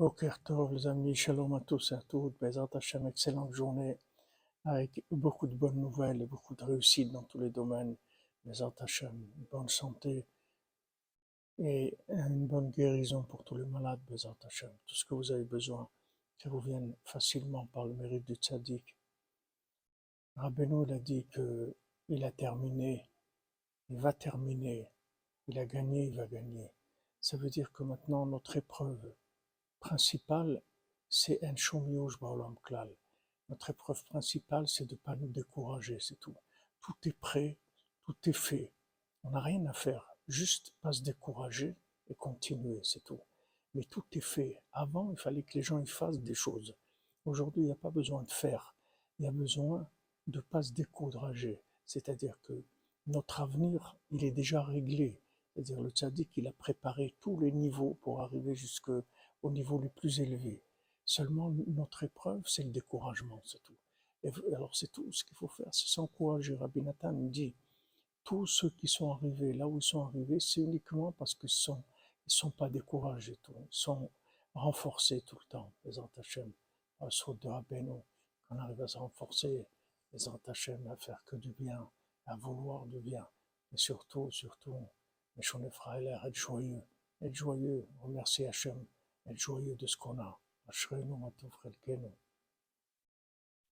Tov, 0.00 0.72
les 0.72 0.86
amis, 0.86 1.14
shalom 1.14 1.52
à 1.52 1.60
tous 1.60 1.92
et 1.92 1.94
à 1.94 2.00
toutes, 2.00 2.40
Bezat 2.40 2.70
Hashem, 2.72 3.06
excellente 3.06 3.52
journée, 3.52 3.98
avec 4.64 5.04
beaucoup 5.10 5.46
de 5.46 5.54
bonnes 5.54 5.78
nouvelles 5.78 6.22
et 6.22 6.26
beaucoup 6.26 6.54
de 6.54 6.64
réussite 6.64 7.12
dans 7.12 7.24
tous 7.24 7.38
les 7.38 7.50
domaines. 7.50 7.98
Bezat 8.46 8.72
Hashem, 8.78 9.12
bonne 9.50 9.68
santé 9.68 10.26
et 11.58 11.98
une 12.08 12.46
bonne 12.46 12.70
guérison 12.70 13.24
pour 13.24 13.44
tous 13.44 13.56
les 13.56 13.66
malades, 13.66 14.00
Bezat 14.08 14.38
Hashem. 14.42 14.72
Tout 14.86 14.94
ce 14.94 15.04
que 15.04 15.12
vous 15.12 15.32
avez 15.32 15.44
besoin, 15.44 15.86
que 16.38 16.48
vous 16.48 16.60
vienne 16.60 16.96
facilement 17.04 17.66
par 17.66 17.84
le 17.84 17.92
mérite 17.92 18.24
du 18.24 18.36
tzaddik. 18.36 18.96
Rabbeinu, 20.36 20.86
il 20.86 20.94
a 20.94 20.98
dit 20.98 21.26
que 21.26 21.76
il 22.08 22.24
a 22.24 22.32
terminé, 22.32 23.06
il 23.90 23.98
va 23.98 24.14
terminer, 24.14 24.88
il 25.46 25.58
a 25.58 25.66
gagné, 25.66 26.06
il 26.06 26.16
va 26.16 26.26
gagner. 26.26 26.72
Ça 27.20 27.36
veut 27.36 27.50
dire 27.50 27.70
que 27.70 27.82
maintenant, 27.82 28.24
notre 28.24 28.56
épreuve, 28.56 29.12
principale, 29.80 30.62
c'est. 31.08 31.40
Notre 33.48 33.70
épreuve 33.70 34.04
principale, 34.04 34.68
c'est 34.68 34.86
de 34.86 34.94
ne 34.94 34.98
pas 34.98 35.16
nous 35.16 35.28
décourager, 35.28 35.98
c'est 35.98 36.20
tout. 36.20 36.36
Tout 36.80 36.94
est 37.04 37.18
prêt, 37.18 37.58
tout 38.04 38.16
est 38.24 38.32
fait. 38.32 38.70
On 39.24 39.30
n'a 39.30 39.40
rien 39.40 39.66
à 39.66 39.72
faire, 39.72 40.08
juste 40.28 40.72
pas 40.80 40.92
se 40.92 41.02
décourager 41.02 41.76
et 42.08 42.14
continuer, 42.14 42.80
c'est 42.84 43.02
tout. 43.02 43.20
Mais 43.74 43.84
tout 43.84 44.04
est 44.12 44.20
fait. 44.20 44.60
Avant, 44.72 45.10
il 45.10 45.18
fallait 45.18 45.42
que 45.42 45.54
les 45.54 45.62
gens 45.62 45.78
y 45.78 45.86
fassent 45.86 46.20
des 46.20 46.34
choses. 46.34 46.74
Aujourd'hui, 47.24 47.62
il 47.62 47.66
n'y 47.66 47.72
a 47.72 47.76
pas 47.76 47.90
besoin 47.90 48.22
de 48.22 48.30
faire. 48.30 48.74
Il 49.18 49.24
y 49.24 49.28
a 49.28 49.32
besoin 49.32 49.88
de 50.26 50.38
ne 50.38 50.42
pas 50.42 50.62
se 50.62 50.72
décourager. 50.72 51.62
C'est-à-dire 51.86 52.38
que 52.42 52.64
notre 53.06 53.40
avenir, 53.40 53.96
il 54.10 54.24
est 54.24 54.30
déjà 54.30 54.62
réglé. 54.62 55.20
C'est-à-dire 55.54 55.80
le 55.80 55.90
tzaddik, 55.90 56.30
il 56.36 56.46
a 56.46 56.52
préparé 56.52 57.14
tous 57.20 57.38
les 57.38 57.50
niveaux 57.50 57.98
pour 58.02 58.22
arriver 58.22 58.54
jusque 58.54 58.90
au 59.42 59.50
niveau 59.50 59.78
le 59.78 59.88
plus 59.88 60.20
élevé. 60.20 60.62
Seulement, 61.04 61.50
notre 61.66 62.04
épreuve, 62.04 62.42
c'est 62.46 62.62
le 62.62 62.70
découragement, 62.70 63.42
c'est 63.44 63.62
tout. 63.64 63.76
Et 64.22 64.30
alors, 64.54 64.74
c'est 64.76 64.92
tout 64.92 65.10
ce 65.12 65.24
qu'il 65.24 65.36
faut 65.36 65.48
faire, 65.48 65.68
c'est 65.72 65.88
s'encourager. 65.88 66.54
Rabbi 66.54 66.82
Nathan 66.82 67.12
dit, 67.12 67.54
tous 68.22 68.46
ceux 68.46 68.70
qui 68.70 68.86
sont 68.86 69.10
arrivés 69.10 69.52
là 69.54 69.66
où 69.66 69.78
ils 69.78 69.82
sont 69.82 70.04
arrivés, 70.04 70.40
c'est 70.40 70.60
uniquement 70.60 71.12
parce 71.12 71.34
qu'ils 71.34 71.48
sont, 71.48 71.82
ils 72.26 72.32
sont 72.32 72.50
pas 72.50 72.68
découragés, 72.68 73.38
ils 73.48 73.66
sont 73.70 74.10
renforcés 74.54 75.22
tout 75.22 75.36
le 75.36 75.48
temps. 75.48 75.72
Les 75.84 75.98
Antachem, 75.98 76.52
à 77.00 77.06
de 77.08 77.48
Rabbeinu, 77.48 78.00
qu'on 78.48 78.58
arrive 78.58 78.82
à 78.82 78.88
se 78.88 78.98
renforcer, 78.98 79.66
les 80.12 80.28
Antachem, 80.28 80.86
à 80.88 80.96
faire 80.96 81.22
que 81.24 81.36
du 81.36 81.52
bien, 81.52 81.88
à 82.26 82.36
vouloir 82.36 82.84
du 82.86 83.00
bien. 83.00 83.26
Et 83.72 83.76
surtout, 83.76 84.30
surtout, 84.30 84.76
mais 85.40 85.46
je 85.46 85.70
frères, 85.70 86.24
être 86.26 86.34
joyeux, 86.34 86.82
être 87.22 87.34
joyeux, 87.34 87.88
remercier 88.00 88.46
Hachem 88.46 88.84
être 89.26 89.38
joyeux 89.38 89.74
de 89.76 89.86
ce 89.86 89.96
qu'on 89.96 90.18
a. 90.18 90.38
Ashrenu 90.68 91.16
Matov 91.18 91.50
Chelkenu. 91.62 92.10